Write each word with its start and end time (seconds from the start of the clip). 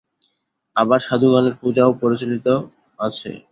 আবার 0.75 0.99
সাধুগণের 0.99 1.55
পূজাও 1.61 1.91
প্রচলিত 1.99 2.47
আছে। 2.99 3.29